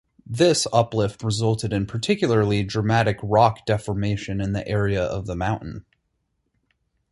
[0.25, 5.85] This uplift resulted in particularly dramatic rock deformation in the area of the mountain.